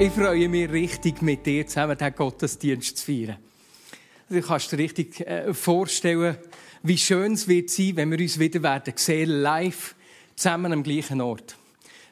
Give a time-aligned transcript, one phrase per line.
[0.00, 3.36] Ich freue mich richtig, mit dir zusammen den Gottesdienst zu feiern.
[4.30, 6.36] Du kannst dir richtig äh, vorstellen,
[6.84, 9.96] wie schön es wird sein, wenn wir uns wieder werden sehen, live,
[10.36, 11.56] zusammen am gleichen Ort.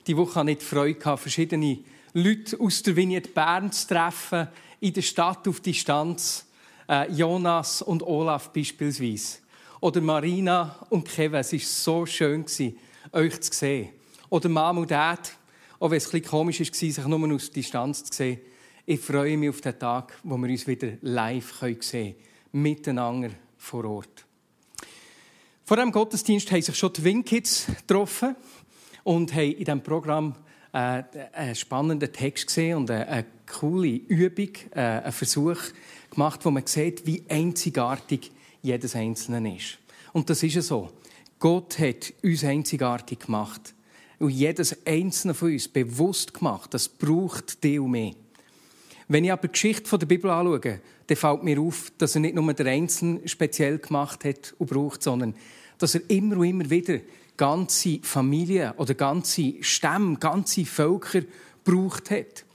[0.05, 1.79] Die Woche hatte ich die Freude, verschiedene
[2.13, 4.49] Leute aus der Vignette Bern zu treffen,
[4.81, 6.45] in der Stadt auf Distanz
[6.89, 9.39] äh, Jonas und Olaf beispielsweise.
[9.81, 11.39] Oder Marina und Kevin.
[11.39, 12.45] Es war so schön,
[13.13, 13.91] euch zu sehen.
[14.29, 15.37] Oder Mom und Dad,
[15.79, 18.41] auch wenn es ein bisschen komisch war, sich nur aus Distanz zu sehen.
[18.85, 22.15] Ich freue mich auf den Tag, wo wir uns wieder live sehen können.
[22.53, 24.25] Miteinander vor Ort.
[25.65, 28.37] Vor dem Gottesdienst haben sich schon die Winkids getroffen
[29.03, 30.37] und haben in diesem Programm
[30.73, 31.03] äh,
[31.33, 35.59] einen spannenden Text gesehen und eine, coole Übung, äh, einen Versuch,
[36.11, 38.31] gemacht, wo man sieht, wie einzigartig
[38.63, 39.79] jedes Einzelne ist.
[40.13, 40.91] Und das ist ja so.
[41.39, 43.75] Gott hat uns einzigartig gemacht.
[44.19, 46.73] Und jedes Einzelne von uns bewusst gemacht.
[46.73, 48.13] Das braucht die und mehr.
[49.09, 52.35] Wenn ich aber die Geschichte der Bibel anschaue, dann fällt mir auf, dass er nicht
[52.35, 55.35] nur den Einzelnen speziell gemacht hat und braucht, sondern
[55.79, 57.01] dass er immer und immer wieder
[57.37, 61.23] ganze Familien oder ganze Stämme, ganze Völker
[61.65, 62.47] braucht hat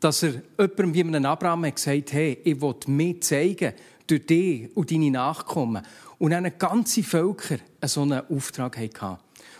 [0.00, 3.72] dass er jemandem wie einem Abraham hat gesagt hey, ich will mir zeigen,
[4.06, 5.82] durch dich und deine Nachkommen.
[6.18, 9.18] Und dann ganze Völker so einen Auftrag hatten.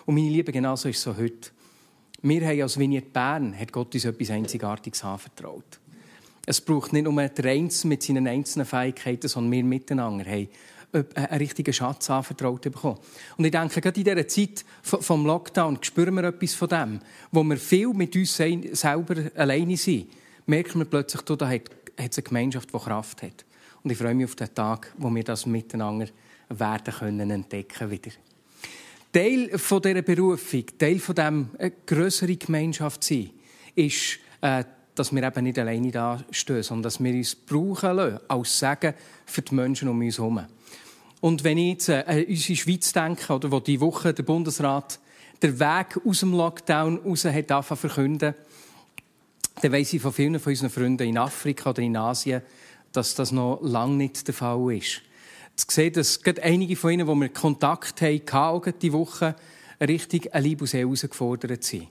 [0.08, 1.50] Und meine Liebe, genauso ist es so heute.
[2.22, 5.78] Wir haben als Vignette Bern, hat Gott uns etwas Einzigartiges anvertraut.
[6.46, 10.48] Es braucht nicht nur der Einzelne mit seinen einzelnen Fähigkeiten, sondern wir miteinander haben
[10.94, 12.96] einen richtigen Schatz anvertraut bekommen.
[13.36, 17.00] Und ich denke, gerade in dieser Zeit vom Lockdown spüren wir etwas von dem,
[17.30, 20.08] wo wir viel mit uns selber alleine sind
[20.46, 23.44] merkt man plötzlich, da hat, es eine Gemeinschaft, die Kraft hat.
[23.82, 26.08] Und ich freue mich auf den Tag, wo wir das miteinander
[26.48, 28.12] werden können entdecken wieder.
[29.12, 33.30] Teil von dieser Berufung, Teil von dem eine grössere Gemeinschaft sein,
[33.74, 34.64] ist, äh,
[34.94, 38.94] dass wir eben nicht alleine da stehen, sondern dass wir uns brauchen lassen, als Segen
[39.24, 40.44] für die Menschen um uns herum.
[41.20, 44.98] Und wenn ich jetzt äh, an unsere Schweiz denke, oder wo die Woche der Bundesrat
[45.42, 48.34] den Weg aus dem Lockdown raus hat verkünden,
[49.60, 52.42] dann weiss ich von vielen von unseren Freunden in Afrika oder in Asien,
[52.92, 55.02] dass das noch lange nicht der Fall ist.
[55.58, 59.34] Zu sehen, dass gerade einige von ihnen, die wir Kontakt hatten, diese Woche
[59.80, 61.88] richtig und Seele herausgefordert sind.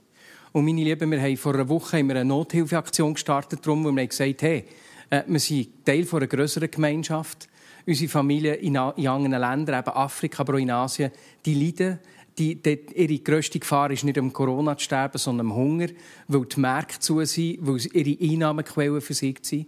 [0.52, 4.42] Und meine Lieben, wir haben vor einer Woche eine Nothilfeaktion gestartet, darum, wo wir gesagt
[4.42, 4.62] haben,
[5.10, 7.46] äh, wir sind Teil einer größeren Gemeinschaft.
[7.86, 11.10] Unsere Familien in, anderen Ländern, eben Afrika, aber auch in Asien,
[11.44, 11.98] die leiden
[12.38, 15.88] die, die, ihre grösste Gefahr ist nicht am Corona zu sterben, sondern am Hunger,
[16.28, 19.66] weil die Märkte zu sind, weil ihre Einnahmequellen versiegt sind.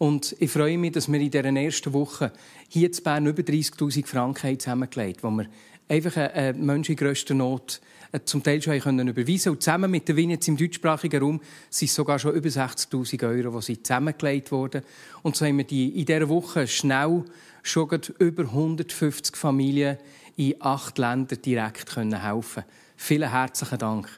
[0.00, 2.32] Und ich freue mich, dass wir in dieser ersten Woche
[2.70, 5.46] hier in Bern über 30'000 Franken zusammengelegt haben, wo wir
[5.88, 10.08] einfach eine Menschen in grösster Not äh, zum Teil schon können überweisen Und zusammen mit
[10.08, 14.84] den Winets im deutschsprachigen Raum sind sogar schon über 60'000 Euro, die zusammengelegt wurden.
[15.20, 17.22] Und so haben wir die in dieser Woche schnell
[17.62, 19.98] schon über 150 Familien
[20.38, 22.64] in acht Ländern direkt helfen können.
[22.96, 24.08] Vielen herzlichen Dank.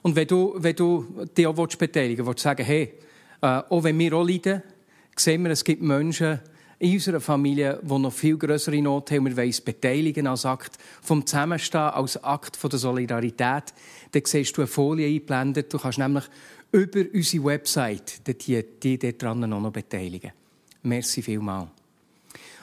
[0.00, 2.94] Und wenn du, wenn du dich auch beteiligen willst, willst du sagen, hey,
[3.42, 4.62] äh, auch wenn wir auch leiden,
[5.16, 6.40] sehen wir, es gibt Menschen
[6.78, 9.26] in unserer Familie, die noch viel größere Not haben.
[9.26, 13.74] Wir wollen uns beteiligen als Akt vom Zusammenstehen, als Akt der Solidarität.
[14.12, 15.72] Dann siehst du eine Folie eingeblendet.
[15.72, 16.24] Du kannst nämlich
[16.72, 20.32] über unsere Website die, die, die daran noch beteiligen.
[20.82, 21.68] Merci vielmals.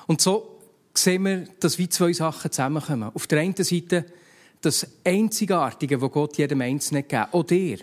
[0.05, 0.59] Und so
[0.93, 3.11] sehen wir, dass wie zwei Sachen zusammenkommen.
[3.13, 4.05] Auf der einen Seite
[4.61, 7.79] das Einzigartige, das Gott jedem Einzelnen gegeben auch dir.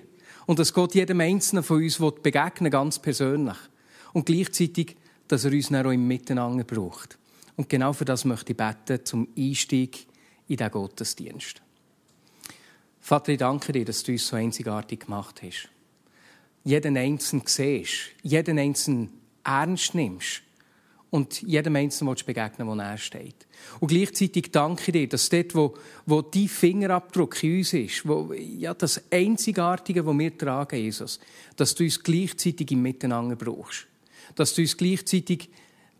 [0.46, 3.56] Und dass Gott jedem Einzelnen von uns begegnen ganz persönlich.
[4.12, 4.96] Und gleichzeitig,
[5.28, 7.18] dass er uns dann auch im Miteinander braucht.
[7.56, 10.06] Und genau für das möchte ich beten, zum Einstieg
[10.48, 11.62] in diesen Gottesdienst.
[13.00, 15.68] Vater, ich danke dir, dass du uns so einzigartig gemacht hast.
[16.64, 19.10] Jeden Einzelnen siehst, jeden Einzelnen
[19.44, 20.42] ernst nimmst
[21.10, 23.46] und jedem Einzelnen begegnen wo er steht.
[23.80, 25.74] Und gleichzeitig danke ich dir, dass dort, wo,
[26.06, 31.18] wo dein Fingerabdruck in uns ist, wo, ja, das Einzigartige, das wir tragen, Jesus,
[31.56, 33.86] dass du uns gleichzeitig im Miteinander brauchst.
[34.34, 35.50] Dass du uns gleichzeitig,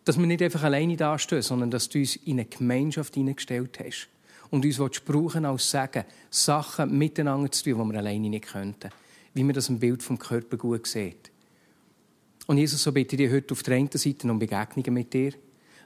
[0.04, 4.08] dass wir nicht einfach alleine dastehen, sondern dass du uns in eine Gemeinschaft hineingestellt hast.
[4.50, 8.90] Und uns willst brauchen als Sagen, Sachen miteinander zu tun, die wir alleine nicht könnten.
[9.34, 11.30] Wie man das im Bild vom Körper gut sieht.
[12.46, 15.32] Und Jesus, so bitte ich dich heute auf der einen Seite um Begegnungen mit dir,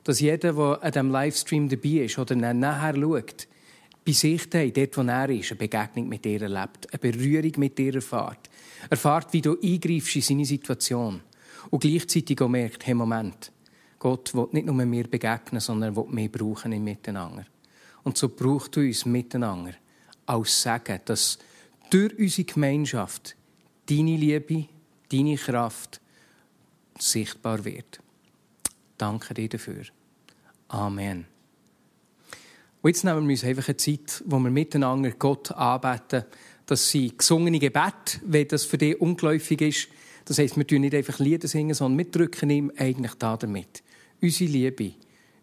[0.02, 3.46] dass jeder, der an diesem Livestream dabei ist oder nachher schaut,
[4.04, 7.78] bei sich hat, dort wo er ist, eine Begegnung mit dir erlebt, eine Berührung mit
[7.78, 8.50] dir erfahrt.
[8.90, 11.20] Erfahrt, wie du eingreifst in seine Situation.
[11.70, 13.52] Und gleichzeitig auch merkt, hey, Moment,
[13.98, 17.46] Gott will nicht nur mir begegnen, sondern er will mich brauchen im Miteinander.
[18.02, 19.72] Und so braucht du uns miteinander
[20.26, 21.38] als Sagen, dass
[21.90, 23.36] durch unsere Gemeinschaft
[23.86, 24.66] deine Liebe,
[25.10, 26.00] deine Kraft
[26.98, 28.00] sichtbar wird.
[28.98, 29.84] Danke dir dafür.
[30.68, 31.26] Amen.
[32.82, 36.24] Und jetzt nehmen wir uns einfach eine Zeit, wo wir miteinander Gott anbeten,
[36.66, 39.88] dass sie gesungene Gebet, wenn das für dich ungeläufig ist,
[40.24, 43.82] das heisst, wir tun nicht einfach Lieder singen, sondern wir drücken ihm eigentlich da damit.
[44.20, 44.92] Unsere Liebe,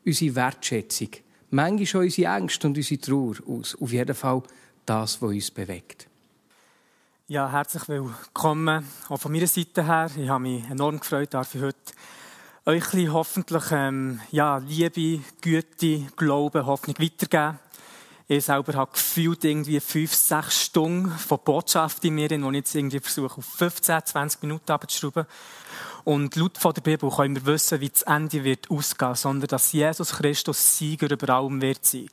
[0.06, 1.10] unsere Wertschätzung,
[1.52, 3.78] manchmal schon unsere Ängste und unsere Trauer aus.
[3.80, 4.44] Auf jeden Fall
[4.86, 6.08] das, was uns bewegt.
[7.28, 10.10] Ja, herzlich willkommen auch von meiner Seite her.
[10.18, 11.78] Ich habe mich enorm gefreut, ich heute
[12.66, 17.60] euch hoffentlich ähm, ja, Liebe, Güte, Glauben, Hoffnung weitergeben.
[18.34, 22.74] Ich selber habe gefühlt irgendwie fünf, sechs Stunden von Botschaft in mir, die ich jetzt
[22.74, 25.26] irgendwie versuche, auf 15, 20 Minuten abzuschrauben.
[26.06, 29.74] Und laut von der Bibel können wir wissen, wie das Ende wird ausgehen, sondern dass
[29.74, 32.10] Jesus Christus Sieger über allem wird sein.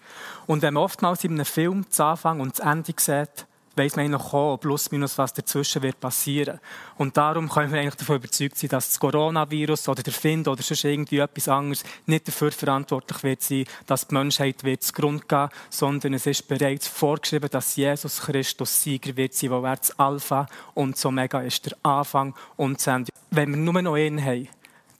[0.48, 3.46] Und wenn man oftmals in einem Film das Anfang und das Ende sieht,
[3.78, 6.60] weiss man eigentlich auch, plus minus, was dazwischen wird passieren.
[6.96, 10.62] Und darum können wir eigentlich davon überzeugt sein, dass das Coronavirus oder der Find oder
[10.62, 15.48] sonst irgendwie etwas anderes nicht dafür verantwortlich wird sein, dass die Menschheit wird zugrunde gehen,
[15.70, 20.46] sondern es ist bereits vorgeschrieben, dass Jesus Christus Sieger wird sein, weil er das Alpha
[20.74, 23.12] und das Omega ist, der Anfang und das Ende.
[23.30, 24.48] Wenn wir nur noch einen haben,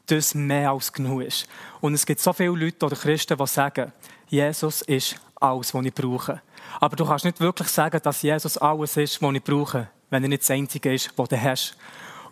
[0.07, 1.47] das mehr als genug ist.
[1.81, 3.93] Und es gibt so viele Leute oder Christen, die sagen,
[4.29, 6.41] Jesus ist alles, was ich brauche.
[6.81, 10.29] Aber du kannst nicht wirklich sagen, dass Jesus alles ist, was ich brauche, wenn er
[10.29, 11.77] nicht das Einzige ist, was du hast.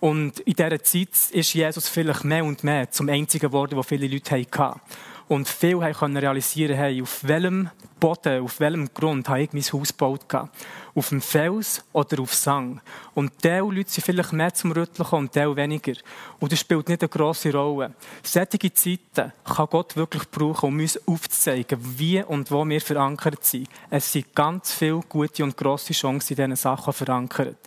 [0.00, 4.06] Und in dieser Zeit ist Jesus vielleicht mehr und mehr zum Einzigen geworden, was viele
[4.06, 4.80] Leute hatten.
[5.28, 9.88] Und viele können realisieren, hey, auf welchem Boden, auf welchem Grund habe ich mein Haus
[9.88, 10.26] gebaut.
[10.94, 12.80] Auf dem Fels oder auf Sang.
[13.14, 15.94] Und diese Leute sind vielleicht mehr zum Rütteln und diese weniger.
[16.38, 17.94] Und das spielt nicht eine grosse Rolle.
[18.22, 23.68] Solche Zeiten kann Gott wirklich brauchen, um uns aufzuzeigen, wie und wo wir verankert sind.
[23.90, 27.58] Es sind ganz viele gute und grosse Chancen in diesen Sachen verankert.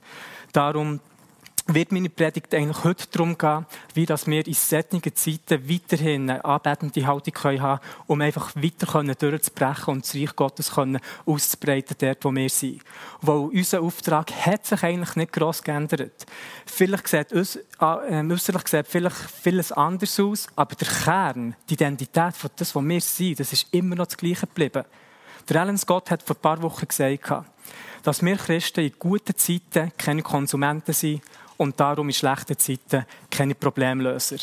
[0.53, 1.01] Darum
[1.74, 6.45] wird meine Predigt eigentlich heute darum gehen, wie dass wir in solchen Zeiten weiterhin eine
[6.45, 10.71] anbetende Haltung haben können, um einfach weiter durchzubrechen und das Reich Gottes
[11.25, 12.81] auszubreiten, dort, wo wir sind.
[13.21, 16.25] Weil unser Auftrag hat sich eigentlich nicht gross geändert.
[16.66, 22.36] Vielleicht sieht uns, äh, äußerlich sieht vielleicht vieles anders aus, aber der Kern, die Identität
[22.36, 24.83] von das, was wir sind, das ist immer noch das Gleiche geblieben.
[25.48, 27.31] Der Alan Scott hat vor ein paar Wochen gesagt,
[28.04, 31.21] dass wir Christen in guten Zeiten keine Konsumenten sind
[31.59, 34.38] und darum in schlechten Zeiten keine Problemlöser.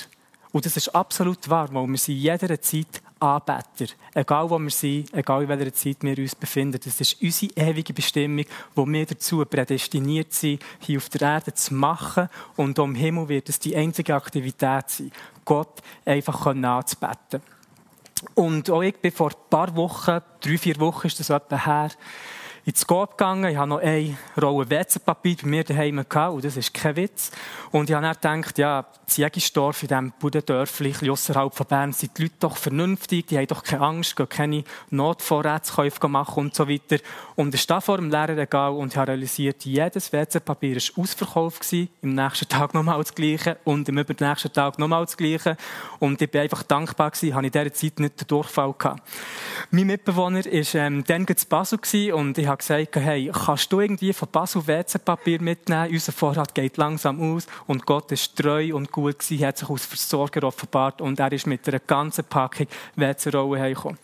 [0.52, 3.92] Und das ist absolut wahr, weil wir sind in jeder Zeit Anbeter.
[4.14, 6.78] Egal wo wir sind, egal in welcher Zeit wir uns befinden.
[6.82, 11.74] Das ist unsere ewige Bestimmung, wo wir dazu prädestiniert sind, hier auf der Erde zu
[11.74, 12.28] machen.
[12.56, 15.12] Und am Himmel wird es die einzige Aktivität sein,
[15.46, 17.40] Gott einfach anzubeten.
[18.34, 21.90] Und auch ich bin vor ein paar Wochen, drei, vier Wochen ist das etwa her,
[22.66, 23.48] ins Coop gegangen.
[23.48, 27.30] Ich habe noch eine Rolle WC-Papier bei mir daheim gehabt, und das ist kein Witz.
[27.70, 32.18] Und ich habe dann gedacht, ja, Ziegisdorf, in diesem Budendörfli, ein außerhalb von Bern, sind
[32.18, 36.68] die Leute doch vernünftig, die haben doch keine Angst, gehen keine Notvorratskäufe machen und so
[36.68, 36.96] weiter.
[37.36, 42.16] Und ich stand vor dem Lehrerregal und habe realisiert, jedes WC-Papier war ausverkauft gewesen, im
[42.16, 45.56] nächsten Tag nochmal das Gleiche und im übernächsten Tag nochmal das Gleiche.
[46.00, 49.08] Und ich bin einfach dankbar gewesen, habe in dieser Zeit nicht den Durchfall gehabt.
[49.70, 51.78] Mein Mitbewohner war ähm, dann zu Basel
[52.12, 55.90] und ich habe gesagt, hey, kannst du irgendwie von Basel WC-Papier mitnehmen?
[55.90, 59.86] Unser Vorrat geht langsam aus und Gott ist treu und gut gewesen, hat sich als
[59.86, 63.98] Versorger offenbart und er ist mit einer ganzen Packung WC-Rollen hergekommen.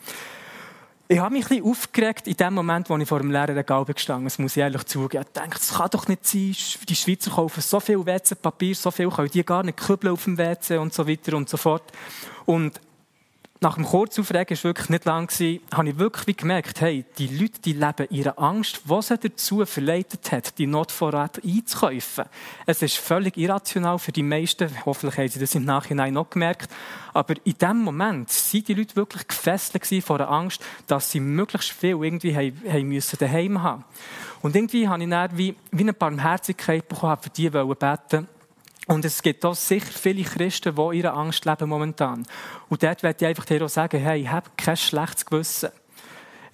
[1.09, 4.25] Ich habe mich ein bisschen aufgeregt in dem Moment, wo ich vor dem Regal gestanden
[4.25, 5.23] Das muss ich ehrlich zugeben.
[5.27, 6.55] Ich dachte, das kann doch nicht sein.
[6.87, 10.37] Die Schweizer kaufen so viel WC-Papier, so viel können die gar nicht kübeln auf dem
[10.37, 11.83] WC und so weiter und so fort.
[12.45, 12.79] Und
[13.63, 15.31] nach dem Kurzaufregen, war wirklich nicht lang,
[15.73, 20.31] habe ich wirklich gemerkt, hey, die Leute, die leben ihre Angst, was sie dazu verleitet
[20.31, 22.25] hat, die Notvorräte einzukaufen.
[22.65, 24.69] Es ist völlig irrational für die meisten.
[24.85, 26.69] Hoffentlich haben sie das im Nachhinein noch gemerkt.
[27.13, 31.71] Aber in dem Moment sind die Leute wirklich gefesselt vor der Angst, dass sie möglichst
[31.71, 33.85] viel irgendwie haben müssen daheim haben.
[34.41, 38.27] Und irgendwie habe ich dann wie, wie eine Barmherzigkeit bekommen, für die beten
[38.87, 42.25] und es gibt auch sicher viele Christen, die ihre Angst leben momentan.
[42.69, 45.69] Und dort werde ich einfach dir auch sagen, hey, hab kein schlechtes Gewissen.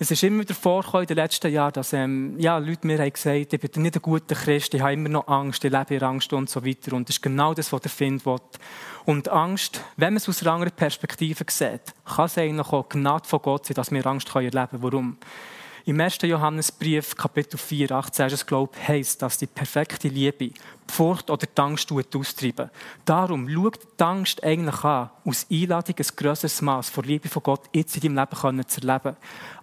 [0.01, 3.11] Es ist immer wieder vorgekommen in den letzten Jahren, dass ähm, ja, Leute mir haben
[3.11, 6.03] gesagt, ich bin nicht ein guter Christ, ich habe immer noch Angst, ich lebe in
[6.03, 6.93] Angst und so weiter.
[6.95, 8.37] Und das ist genau das, was der Find will.
[9.03, 13.27] Und Angst, wenn man es aus einer anderen Perspektive sieht, kann es eigentlich auch Gnade
[13.27, 14.83] von Gott sein, dass wir Angst erleben können.
[14.83, 15.17] Warum?
[15.83, 16.19] Im 1.
[16.21, 20.51] Johannesbrief, Kapitel 4, 18, ist glaube ich, heisst, dass die perfekte Liebe
[20.89, 22.69] die Furcht oder die Angst austreiben.
[23.05, 27.61] Darum schaut die Angst eigentlich an, aus Einladung ein grösseres Maß von Liebe von Gott
[27.73, 29.15] jetzt in deinem Leben zu erleben.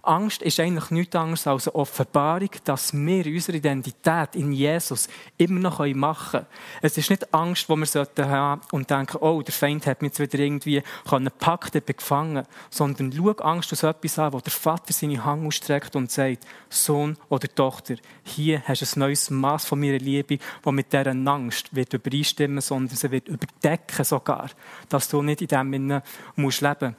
[0.06, 5.59] Angst ist eigentlich nichts anderes als eine Offenbarung, dass wir unsere Identität in Jesus immer
[5.59, 6.47] noch machen können.
[6.80, 10.21] Es ist nicht Angst, die wir haben und denken, oh, der Feind hat mich jetzt
[10.21, 12.47] wieder irgendwie gepackt, bin gefangen.
[12.71, 17.16] Sondern schau Angst aus etwas an, wo der Vater seine Hand ausstreckt und sagt, Sohn
[17.28, 21.75] oder Tochter, hier hast du ein neues Maß von meiner Liebe, das mit dieser Angst
[21.75, 24.51] wird übereinstimmen, sondern sie wird überdecken sogar,
[24.89, 26.03] dass du nicht in dem Sinne
[26.35, 26.97] musst leben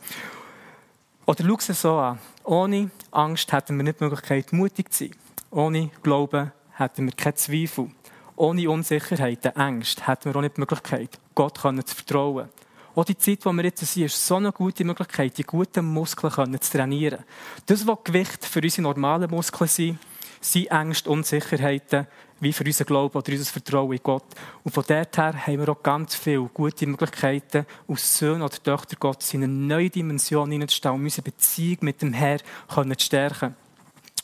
[1.25, 2.19] Oder schau es so an.
[2.43, 5.15] Ohne Angst hätten wir nicht die Möglichkeit, mutig zu sein.
[5.51, 7.89] Ohne Glauben hätten wir keinen Zweifel.
[8.35, 12.49] Ohne Unsicherheit, Angst, hätten wir auch nicht die Möglichkeit, Gott zu vertrauen.
[12.95, 16.61] Auch die Zeit, die wir jetzt sind, ist so eine gute Möglichkeit, die guten Muskeln
[16.61, 17.23] zu trainieren.
[17.65, 19.99] Das, was Gewicht für unsere normalen Muskeln sind,
[20.41, 22.07] sind Ängste, Unsicherheiten,
[22.39, 24.25] wie für unseren Glauben oder unser Vertrauen in Gott.
[24.63, 28.97] Und von dort her haben wir auch ganz viele gute Möglichkeiten, aus Söhnen oder Töchtern
[28.99, 32.39] Gottes in eine neue Dimension hineinzustellen, um unsere Beziehung mit dem Herrn
[32.69, 33.55] zu stärken.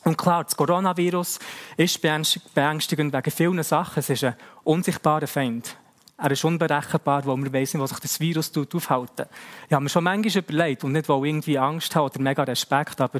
[0.04, 1.38] Und klar, das Coronavirus
[1.78, 4.00] ist beängstigend wegen vielen Sachen.
[4.00, 5.76] Es ist ein unsichtbarer Feind.
[6.16, 9.26] Er ist unberechenbar, weil wir wissen, wo sich das Virus aufhalten
[9.66, 13.00] Ich habe mir schon manchmal überlegt, und nicht, weil irgendwie Angst habe oder mega Respekt,
[13.00, 13.18] aber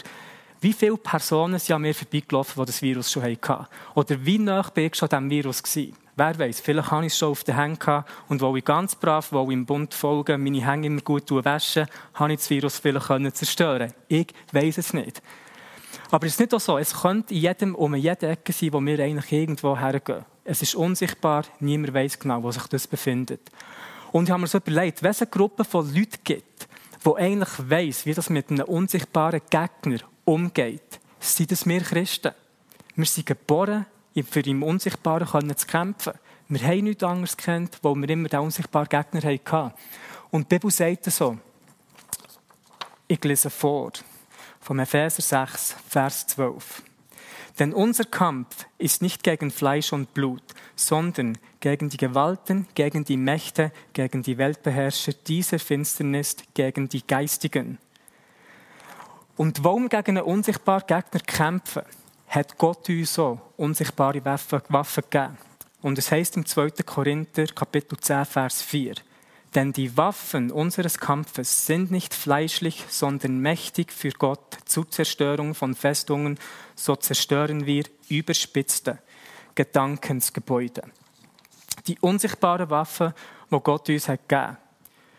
[0.61, 3.66] wie viele Personen sind an mir vorbeigelaufen, die das Virus schon hatten?
[3.94, 5.96] Oder wie nah bin ich schon diesem Virus gewesen?
[6.16, 8.94] Wer weiß, vielleicht habe ich es schon auf den Händen gehabt und weil ich ganz
[8.94, 12.78] brav, weil ich im Bund folge, meine Hände immer gut waschen, habe ich das Virus
[12.78, 15.20] vielleicht zerstören Ich weiß es nicht.
[16.11, 18.80] Aber es ist nicht auch so, es könnte in jedem, um jede Ecke sein, wo
[18.80, 20.25] wir eigentlich irgendwo hergehen.
[20.44, 23.40] Es ist unsichtbar, niemand weiß genau, wo sich das befindet.
[24.12, 26.68] Und ich habe mir so überlegt, wenn es eine Gruppe von Leuten gibt,
[27.04, 32.33] die eigentlich weiss, wie das mit einem unsichtbaren Gegner umgeht, sind es wir Christen.
[32.97, 33.87] Wir sind geboren,
[34.23, 36.12] für im Unsichtbaren zu kämpfen.
[36.49, 39.75] Wir haben nichts anderes gekannt, weil wir immer den unsichtbaren Gegner hatten.
[40.31, 41.38] Und die Bibel sagt so,
[43.09, 43.93] ich lese vor,
[44.61, 46.83] vom Epheser 6, Vers 12.
[47.59, 50.43] Denn unser Kampf ist nicht gegen Fleisch und Blut,
[50.75, 57.78] sondern gegen die Gewalten, gegen die Mächte, gegen die Weltbeherrscher dieser Finsternis, gegen die Geistigen
[59.36, 61.82] und wir gegen einen unsichtbaren Gegner kämpfen,
[62.28, 65.38] hat Gott uns so unsichtbare Waffen, Waffen gegeben.
[65.82, 66.70] Und es heißt im 2.
[66.84, 68.94] Korinther, Kapitel 10, Vers 4.
[69.54, 75.74] Denn die Waffen unseres Kampfes sind nicht fleischlich, sondern mächtig für Gott zur Zerstörung von
[75.74, 76.38] Festungen.
[76.74, 78.98] So zerstören wir überspitzte
[79.54, 80.82] Gedankensgebäude.
[81.86, 83.12] Die unsichtbaren Waffen,
[83.50, 84.56] die Gott uns hat gegeben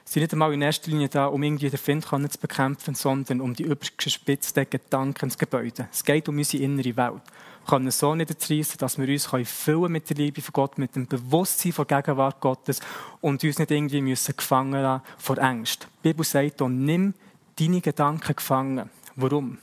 [0.06, 3.54] sind nicht einmal in erster Linie da, um irgendwie den Find zu bekämpfen, sondern um
[3.56, 5.90] die übergespitzten Gedankensgebäude.
[5.92, 7.22] Es geht um unsere innere Welt.
[7.66, 10.96] Wir können so nicht erreissen, dass wir uns füllen mit der Liebe von Gott, mit
[10.96, 12.80] dem Bewusstsein von Gegenwart Gottes
[13.22, 15.88] und uns nicht irgendwie müssen gefangen lassen vor Angst.
[16.04, 17.16] Die Bibel sagt auch, nimm
[17.60, 18.90] deine Gedanken gefangen.
[19.16, 19.58] Warum?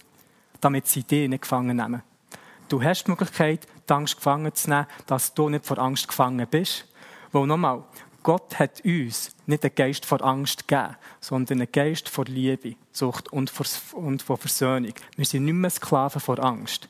[0.61, 2.03] Damit sie dich nicht gefangen nehmen.
[2.69, 6.47] Du hast die Möglichkeit, die Angst gefangen zu nehmen, dass du nicht vor Angst gefangen
[6.51, 6.87] bist.
[7.31, 7.85] Weil nochmal,
[8.23, 13.33] Gott hat uns nicht einen Geist vor Angst gegeben, sondern einen Geist vor Liebe, Sucht
[13.33, 14.95] und vor, Versöhnung.
[15.17, 16.89] Wir sind nicht mehr Sklaven vor Angst.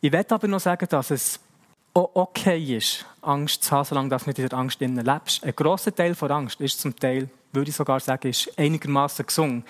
[0.00, 1.40] Ich werde aber noch sagen, dass es
[1.94, 5.44] auch okay ist, Angst zu haben, solange du nicht in der Angst lebst.
[5.44, 9.64] Ein grosser Teil von Angst ist zum Teil, würde ich sogar sagen, ist einigermaßen gesungen.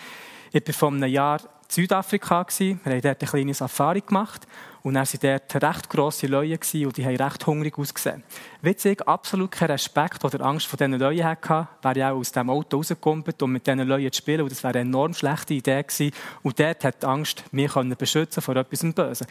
[0.52, 1.40] Ich war vor einem Jahr
[1.74, 2.46] Südafrika.
[2.58, 4.46] Wir haben dort eine kleine Safari gemacht.
[4.82, 8.22] Und dann waren dort recht grosse Leute und die haben recht hungrig ausgesehen.
[8.60, 12.50] Witzig, absolut keinen Respekt oder Angst vor diesen Leuten hatte, wäre ich auch aus dem
[12.50, 14.42] Auto rausgekommen, um mit diesen Leuten zu spielen.
[14.42, 16.14] Und das wäre eine enorm schlechte Idee gewesen.
[16.42, 19.26] Und dort hat die Angst, mich beschützen vor etwas Bösen.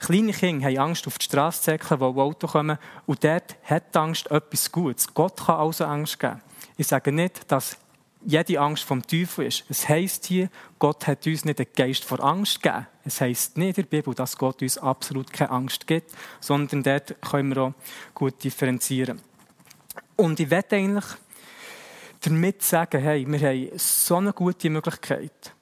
[0.00, 2.76] Kleine Kinder haben Angst, auf die Straße zu säckeln, wo Auto kommen.
[3.06, 5.14] Und dort hat die Angst etwas Gutes.
[5.14, 6.42] Gott kann also Angst geben.
[6.76, 7.78] Ich sage nicht, dass
[8.26, 9.64] jede Angst vom Teufel ist.
[9.68, 12.86] Es heißt hier, Gott hat uns nicht den Geist vor Angst gegeben.
[13.04, 17.14] Es heißt nicht in der Bibel, dass Gott uns absolut keine Angst gibt, sondern dort
[17.22, 17.74] können wir auch
[18.14, 19.20] gut differenzieren.
[20.16, 21.04] Und ich werde eigentlich
[22.20, 25.52] damit sagen, hey, wir haben so eine gute Möglichkeit,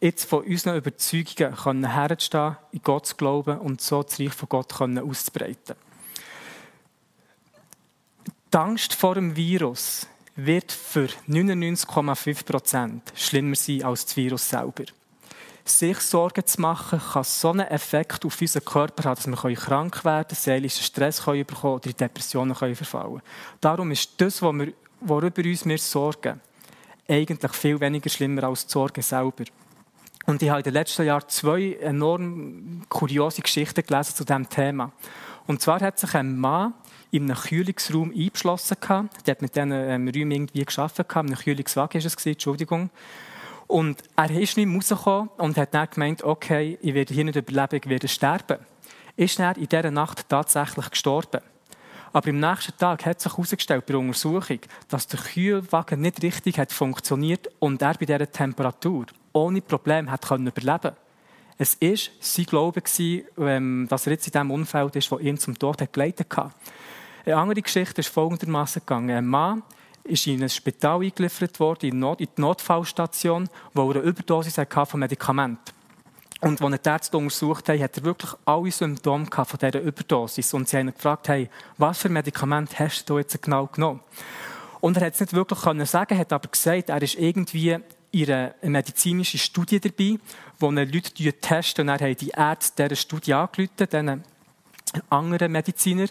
[0.00, 4.80] jetzt von unseren Überzeugungen herzustehen, in Gott zu glauben und so das Reich von Gott
[4.80, 5.74] auszubreiten.
[8.52, 14.84] Die Angst vor dem Virus wird für 99,5 Prozent schlimmer sein als das Virus selber.
[15.64, 20.04] sich Sorgen zu machen, kann so einen Effekt auf unseren Körper haben, dass wir krank
[20.04, 23.22] werden können, seelischen Stress können bekommen oder in Depressionen können verfallen
[23.60, 26.40] Darum ist das, worüber uns wir sorgen,
[27.08, 29.44] eigentlich viel weniger schlimmer als die Sorge selber.
[30.26, 34.92] Und ich habe in den letzten Jahren zwei enorm kuriose Geschichten gelesen zu diesem Thema.
[35.46, 36.74] Und zwar hat sich ein Mann
[37.10, 38.76] in einem Kühlungsraum eingeschlossen.
[39.26, 41.06] Der hat mit diesen ähm, Räumen irgendwie gearbeitet.
[41.14, 42.90] In einem Kühlungswagen war es, Entschuldigung.
[43.66, 47.80] Und er ist nicht rausgekommen und hat dann gemeint, okay, ich werde hier nicht überleben,
[47.82, 48.58] ich werde sterben.
[49.16, 51.40] Ist er in dieser Nacht tatsächlich gestorben.
[52.12, 56.58] Aber am nächsten Tag hat sich herausgestellt bei der Untersuchung, dass der Kühlwagen nicht richtig
[56.58, 60.96] hat funktioniert und er bei dieser Temperatur ohne Probleme hat überleben
[61.58, 62.82] Es war sein Glaube,
[63.38, 66.52] ähm, dass er jetzt in diesem Umfeld ist, das ihn zum Tod hat geleitet hat.
[67.24, 69.10] Eine andere Geschichte ist folgendermaßen gegangen.
[69.10, 69.62] Ein Mann
[70.04, 75.00] ist in ein Spital eingeliefert worden, in die Notfallstation, wo er eine Überdosis hatte von
[75.00, 75.76] Medikamenten.
[76.42, 80.52] Und als er die Ärzte untersucht haben, hat er wirklich alle Symptome von dieser Überdosis.
[80.52, 81.48] Und sie haben ihn gefragt, hey,
[81.78, 84.00] was für Medikamente hast du jetzt genau genommen?
[84.80, 87.78] Und er hat es nicht wirklich können sagen, hat aber gesagt, er ist irgendwie
[88.12, 90.18] in einer medizinischen Studie dabei,
[90.58, 91.88] wo Leute testen.
[91.88, 94.24] Und er hat die Ärzte dieser Studie angerufen, diesen
[95.10, 96.06] anderen Mediziner.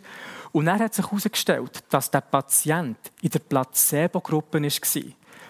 [0.51, 5.03] Und er hat sich herausgestellt, dass der Patient in der Placebo-Gruppe war.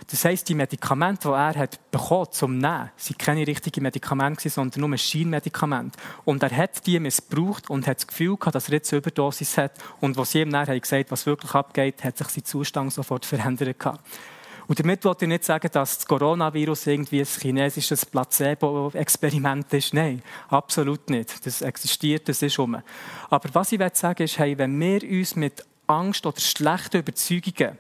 [0.08, 4.88] Das heisst, die Medikamente, die er hat bekommen zum Nehmen, sind keine richtigen Medikamente, sondern
[4.88, 5.98] nur Scheinmedikamente.
[6.26, 9.58] Und er hat die missbraucht und hat das Gefühl gehabt, dass er jetzt eine Überdosis
[9.58, 9.72] hat.
[10.02, 13.78] Und was sie ihm dann gesagt was wirklich abgeht, hat sich sein Zustand sofort verändert.
[14.68, 19.94] Und damit wollte ich nicht sagen, dass das Coronavirus irgendwie ein chinesisches Placebo-Experiment ist.
[19.94, 21.46] Nein, absolut nicht.
[21.46, 22.82] Das existiert, das ist um.
[23.30, 27.78] Aber was ich sagen ist, hey, wenn wir uns mit Angst oder schlechten Überzeugungen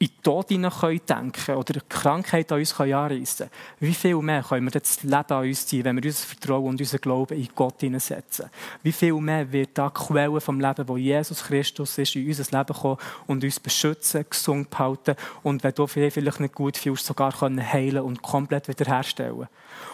[0.00, 3.50] in den Tod hinein denken oder Krankheit an uns anreissen können,
[3.80, 6.80] wie viel mehr können wir das Leben an uns ziehen, wenn wir unser Vertrauen und
[6.80, 8.48] unser Glauben in Gott hineinsetzen?
[8.82, 12.58] Wie viel mehr wird da die Quelle vom Leben, wo Jesus Christus ist, in unser
[12.58, 17.32] Leben kommen und uns beschützen, gesund behalten und wenn du vielleicht nicht gut fühlst, sogar
[17.32, 19.48] heilen und komplett wiederherstellen.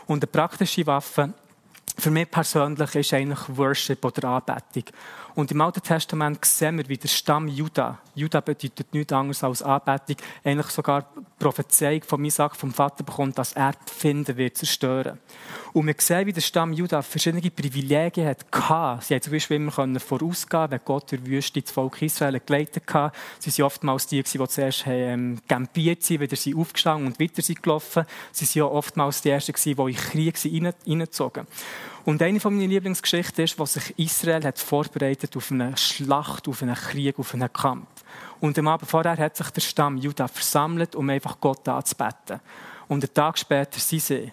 [0.06, 1.32] Und eine praktische Waffe
[1.96, 4.84] für mich persönlich ist eigentlich Worship oder Anbetung.
[5.34, 9.62] Und im Alten Testament sehen wir, wie der Stamm Juda, Juda bedeutet nichts anderes als
[9.62, 11.06] Anbetung, eigentlich sogar
[11.40, 15.18] Prophezeiung von Isaac vom Vater bekommt, dass er Finden wird zerstören.
[15.72, 18.46] Und wir sehen, wie der Stamm Juda verschiedene Privilegien hat
[19.02, 23.12] Sie haben zum Beispiel immer vorausgehen wenn Gott durch Wüste das Volk Israel geleitet hat.
[23.40, 27.60] Sie waren oftmals die, die zuerst ähm, campiert sind, wieder sind aufgestanden und weiter sind
[27.60, 28.04] gelaufen.
[28.30, 31.46] Sie waren ja oftmals die Ersten, die in Krieg hineingezogen
[32.04, 36.62] und eine von meinen Lieblingsgeschichten ist, was sich Israel hat vorbereitet auf eine Schlacht, auf
[36.62, 37.88] einen Krieg, auf einen Kampf.
[38.40, 42.40] Und am Abend vorher hat sich der Stamm Judah versammelt, um einfach Gott anzubeten.
[42.88, 44.32] Und einen Tag später sind sie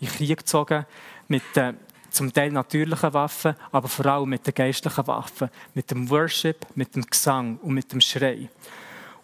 [0.00, 0.86] in Krieg gezogen
[1.28, 1.76] mit den
[2.10, 6.94] zum Teil natürlichen Waffen, aber vor allem mit den geistlichen Waffen, mit dem Worship, mit
[6.96, 8.48] dem Gesang und mit dem Schrei.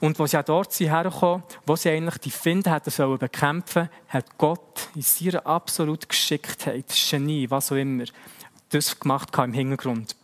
[0.01, 4.37] Und als sie auch dort hergekommen, wo sie eigentlich die Finde hätten sollen bekämpfen, hat
[4.37, 8.05] Gott in seiner absoluten Geschicktheit, Genie, was auch immer,
[8.71, 10.15] das gemacht im Hintergrund.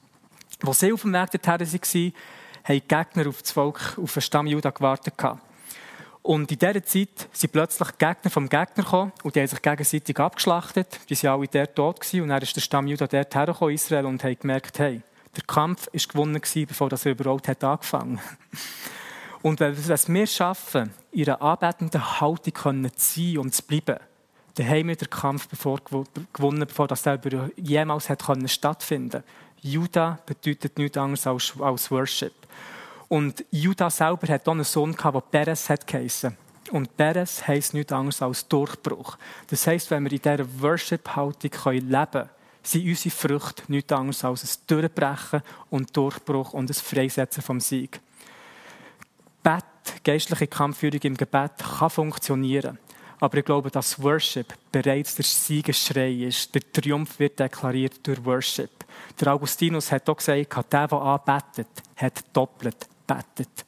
[0.67, 2.13] Als sie auf dem Weg dorthin waren,
[2.65, 5.15] haben die Gegner auf das Volk, auf den Stamm Juda gewartet.
[6.23, 10.21] Und in dieser Zeit sind plötzlich Gegner vom Gegner gekommen und die haben sich gegenseitig
[10.21, 11.01] abgeschlachtet.
[11.09, 14.23] Die waren alle dort tot und dann ist der Stamm Juda dort hergekommen, Israel, und
[14.23, 15.03] hat gemerkt, hey,
[15.35, 18.39] der Kampf ist gewonnen bevor das überhaupt angefangen hat.
[19.43, 23.99] Und wenn wir es schaffen, in einer anbetenden Haltung zu sein und zu bleiben,
[24.55, 25.81] dann haben wir den Kampf bevor,
[26.33, 29.25] gewonnen, bevor das selber jemals hat stattfinden
[29.63, 32.33] Juda bedeutet nichts anderes als, als Worship.
[33.09, 36.37] Und Juda selber hat auch einen Sohn gehabt, der Perez hat geheissen.
[36.73, 39.19] Und Perez heisst nichts anderes als Durchbruch.
[39.49, 42.29] Das heisst, wenn wir in dieser Worship-Haltung leben können,
[42.63, 48.01] sind unsere Früchte nichts anderes als ein Durchbrechen und Durchbruch und ein Freisetzen vom Sieg.
[49.43, 52.79] Gebet, geistliche Kampfführung im Gebet kann funktionieren.
[53.19, 56.55] Aber ich glaube, dass Worship bereits der Siegesschrei ist.
[56.55, 58.71] Der Triumph wird deklariert durch Worship.
[59.21, 63.65] Der Augustinus hat auch gesagt, der, der anbetet, hat doppelt betet.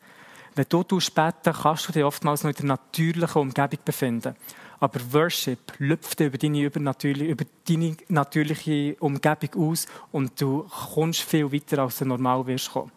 [0.54, 4.36] Wenn du beten kannst du dich oftmals noch in der natürlichen Umgebung befinden.
[4.78, 11.50] Aber Worship lüpft über deine, übernatürliche, über deine natürliche Umgebung aus und du kommst viel
[11.52, 12.92] weiter, als du normal wirst kommen.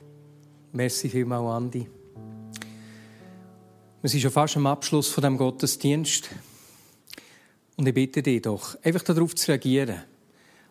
[0.73, 1.96] Merci vielmals, Andi.
[3.99, 6.29] Wir sind schon fast am Abschluss von dem Gottesdienst.
[7.77, 10.03] Und ich bitte dich doch, einfach darauf zu reagieren.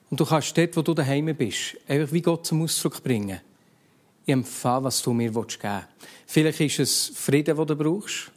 [0.08, 3.40] Und du kannst dort, wo du daheim bist, einfach wie Gott zum Ausdruck bringen.
[4.24, 5.88] Ich empfehle, was du mir geben willst.
[6.24, 8.30] Vielleicht ist es Frieden, den du brauchst.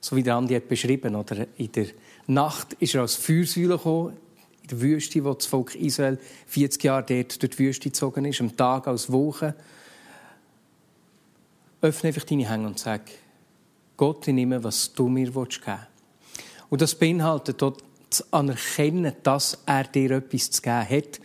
[0.00, 1.14] So wie der Andi hat beschrieben.
[1.14, 1.86] Oder in der
[2.26, 4.16] Nacht ist er als Feuersäule gekommen.
[4.62, 8.40] in der Wüste, wo das Volk Israel 40 Jahre dort durch die Wüste gezogen ist,
[8.40, 9.54] am Tag als Woche.
[11.80, 13.02] Öffne einfach deine Hände und sag,
[13.96, 15.60] Gott, ich nehme, was du mir geben willst.
[16.68, 21.20] Und das beinhaltet dort zu anerkennen, dass er dir etwas zu geben hat.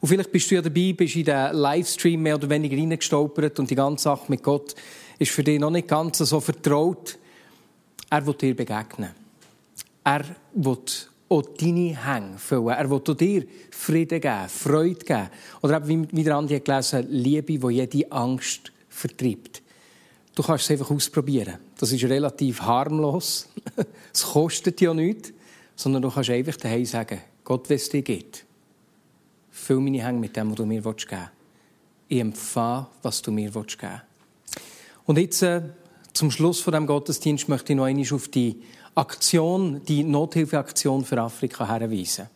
[0.00, 3.70] Und vielleicht bist du ja dabei, bist in den Livestream mehr oder weniger reingestolpert und
[3.70, 4.74] die ganze Sache mit Gott
[5.18, 7.18] ist für dich noch nicht ganz so vertraut.
[8.10, 9.10] Er will dir begegnen.
[10.04, 10.78] Er will
[11.28, 12.68] auch deine Hänge füllen.
[12.68, 15.28] Er will dir Frieden geben, Freude geben.
[15.62, 19.62] Oder eben, wie der Andi hat gelesen, Liebe, die jede Angst vertreibt.
[20.36, 21.54] Du kannst es einfach ausprobieren.
[21.78, 23.48] Das ist relativ harmlos.
[24.12, 25.32] es kostet ja nichts.
[25.74, 28.44] Sondern du kannst einfach daheim sagen, Gott, wenn es dir geht,
[29.50, 31.08] füll meine Hänge mit dem, was du mir geben willst.
[32.08, 33.78] Ich empfange, was du mir geben willst.
[35.06, 35.62] Und jetzt, äh,
[36.12, 38.60] zum Schluss von dem Gottesdienst, möchte ich noch einmal auf die
[38.94, 42.28] Aktion, die Nothilfeaktion für Afrika herweisen.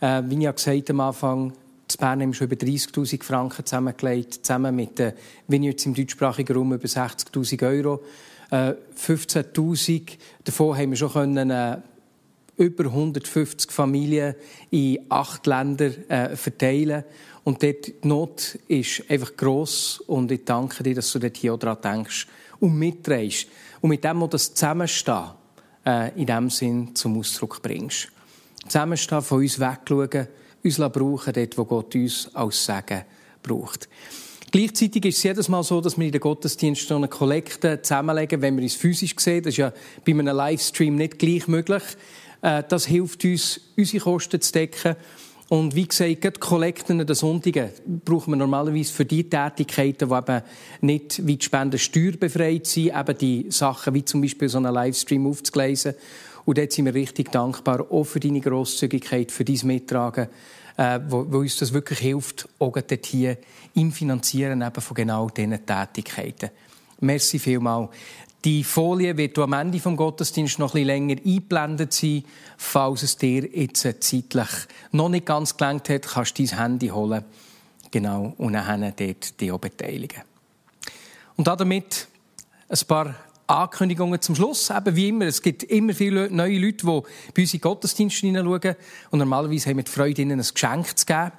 [0.00, 1.52] Äh, wie ich ja gesagt am Anfang,
[1.88, 5.12] zu Bern haben wir schon über 30.000 Franken zusammengelegt, zusammen mit den
[5.46, 8.02] Vineyards im deutschsprachigen Raum über 60.000 Euro.
[8.50, 11.78] Äh, 15.000 davon haben wir schon können, äh,
[12.56, 14.34] über 150 Familien
[14.70, 17.04] in acht Ländern äh, verteilen.
[17.44, 21.54] Und dort die Not ist einfach gross und ich danke dir, dass du dort hier
[21.54, 22.26] auch daran denkst
[22.58, 23.46] und mitdrehst.
[23.80, 25.30] Und mit dem, wo das Zusammenstehen
[25.84, 28.08] äh, in dem Sinn zum Ausdruck bringst.
[28.66, 30.26] Zusammenstehen, von uns wegschauen,
[30.66, 33.02] uns brauchen, dort, wo Gott uns als Segen
[33.42, 33.88] braucht.
[34.52, 38.56] Gleichzeitig ist es jedes Mal so, dass wir in den Gottesdiensten eine Kollekte zusammenlegen, wenn
[38.56, 39.42] wir uns physisch sehen.
[39.42, 39.72] Das ist ja
[40.04, 41.82] bei einem Livestream nicht gleich möglich.
[42.42, 44.96] Äh, das hilft uns, unsere Kosten zu decken.
[45.48, 47.70] Und wie gesagt, die Kollekten der Sonntage
[48.04, 50.42] brauchen wir normalerweise für die Tätigkeiten, die eben
[50.80, 55.26] nicht wie die Spenden steuerbefreit sind, eben die Sachen wie zum Beispiel so einen Livestream
[55.26, 55.94] aufzugleisen.
[56.46, 60.28] Und dort sind wir richtig dankbar, auch für deine Grosszügigkeit, für dein Mittragen,
[60.76, 63.36] äh, wo, wo, uns das wirklich hilft, auch dort hier
[63.74, 66.50] im Finanzieren eben von genau diesen Tätigkeiten.
[67.00, 67.90] Merci vielmals.
[68.44, 72.22] Die Folie wird am Ende vom Gottesdienst noch ein bisschen länger eingeblendet sein.
[72.56, 74.48] Falls es dir jetzt zeitlich
[74.92, 77.24] noch nicht ganz gelangt hat, kannst du dein Handy holen.
[77.90, 80.22] Genau, und dann dort die auch beteiligen.
[81.36, 82.06] Und damit
[82.68, 83.14] ein paar
[83.46, 84.70] Ankündigungen zum Schluss.
[84.70, 87.02] Eben wie immer, es gibt immer viele neue Leute, die
[87.34, 88.76] bei uns in Gottesdienste hineinschauen.
[89.10, 91.32] Und normalerweise haben wir die Freude, ihnen ein Geschenk zu geben.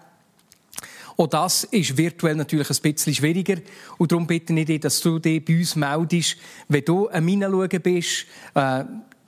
[1.18, 3.58] Auch das ist virtuell natürlich ein bisschen schwieriger.
[3.98, 7.82] Und darum bitte ich dich, dass du dich bei uns meldest, wenn du am Hineinschauen
[7.82, 8.84] bist, äh,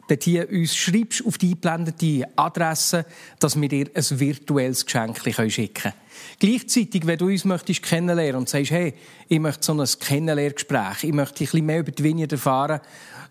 [0.10, 3.06] dort hier uns schreibst auf die eingeblendete Adresse,
[3.39, 5.93] dass wir dir ein virtuelles Geschenk schicken können.
[6.39, 8.93] Gleichzeitig, wenn du uns möchtest kennenlernen und sagst, hey,
[9.28, 12.82] ich möchte so ein Kennenlerngespräch, ich möchte ein bisschen mehr über die Vineyard erfahren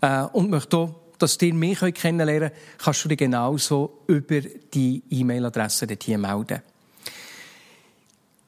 [0.01, 5.03] äh, und möchte auch, dass dir mich kennenlernen können, kannst du dich genauso über die
[5.11, 6.63] E-Mail-Adresse hier melden.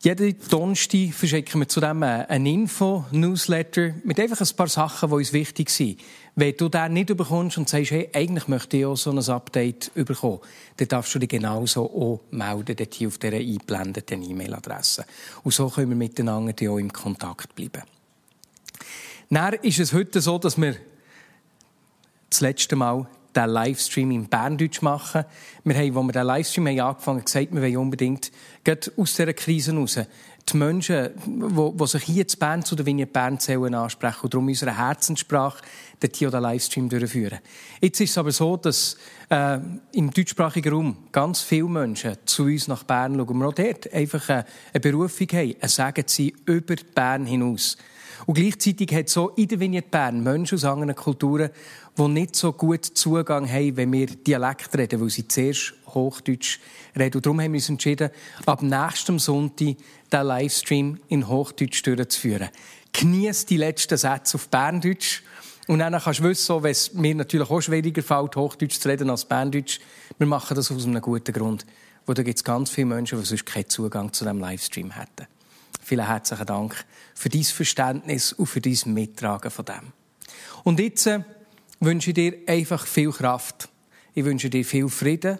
[0.02, 5.68] Jeden Donnerstag verschicken wir zudem ein Info-Newsletter mit einfach ein paar Sachen, die uns wichtig
[5.68, 6.00] sind.
[6.36, 9.92] Wenn du den nicht bekommst und sagst, hey, eigentlich möchte ich auch so ein Update
[9.94, 10.40] bekommen,
[10.78, 15.04] dann darfst du dich genauso auch melden, dort hier auf dieser eingeblendeten E-Mail-Adresse.
[15.42, 17.82] Und so können wir miteinander auch im Kontakt bleiben.
[19.28, 20.76] Dann ist es heute so, dass wir
[22.30, 25.24] das letzte Mal den Livestream in Berndeutsch machen.
[25.64, 28.32] Wir haben, als wir den Livestream haben angefangen haben, gesagt, wir wollen unbedingt
[28.96, 29.98] aus dieser Krise raus
[30.52, 34.48] die Menschen, die, sich hier zu Bern zu der Vignette Bern zählen, ansprechen und darum
[34.48, 35.62] unsere Herzenssprache
[36.02, 37.38] den den Livestream durchführen.
[37.80, 38.96] Jetzt ist es aber so, dass
[39.28, 39.58] äh,
[39.92, 43.92] im deutschsprachigen Raum ganz viele Menschen zu uns nach Bern schauen und wir auch dort
[43.92, 47.76] einfach eine, eine Berufung haben, ein Sagen sie über Bern hinaus.
[48.26, 51.50] Und gleichzeitig hat so in der Vignette Bern Menschen aus anderen Kulturen,
[51.96, 56.60] die nicht so gut Zugang haben, wenn wir Dialekt reden, weil sie zuerst Hochdeutsch
[56.96, 57.16] reden.
[57.16, 58.10] Und darum haben wir uns entschieden,
[58.46, 59.76] ab nächstem Sonntag
[60.12, 62.48] den Livestream in Hochdeutsch durchzuführen.
[62.92, 65.22] Genieß die letzten Sätze auf Berndeutsch.
[65.66, 69.10] Und dann kannst du wissen, wenn es mir natürlich auch schwieriger fällt, Hochdeutsch zu reden
[69.10, 69.80] als Berndeutsch,
[70.18, 71.64] wir machen das aus einem guten Grund.
[72.06, 75.28] Wo da gibt es ganz viele Menschen, die sonst keinen Zugang zu diesem Livestream hätten.
[75.82, 79.92] Vielen herzlichen Dank für dein Verständnis und für dein Mittragen von dem.
[80.64, 81.20] Und jetzt äh,
[81.80, 83.68] wünsche dir einfach viel Kraft.
[84.14, 85.38] Ich wünsche dir viel Frieden.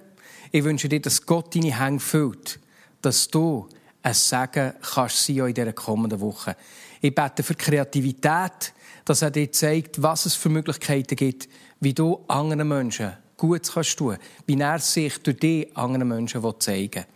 [0.51, 2.59] Ich wünsche dir, dass Gott deine Hände füllt,
[3.03, 3.69] dass du
[4.03, 6.57] ein Segen kannst sein in dieser kommenden Woche.
[7.01, 8.73] Ich bete für Kreativität,
[9.05, 11.49] dass er dir zeigt, was es für Möglichkeiten gibt,
[11.81, 16.95] wie du anderen Menschen gut kannst tun, wie er sich durch dich anderen Menschen zeigen
[16.95, 17.07] will.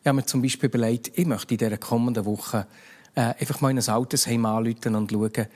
[0.00, 2.66] Ich habe mir zum Beispiel überlegt, ich möchte in dieser kommenden Woche
[3.14, 5.46] äh, einfach mal in ein Altersheim anrufen und schauen,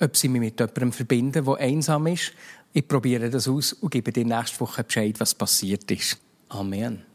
[0.00, 2.32] ob sie mich mit jemandem verbinden, der einsam ist.
[2.72, 6.18] Ich probiere das aus und gebe dir nächste Woche Bescheid, was passiert ist.
[6.48, 7.09] Amen.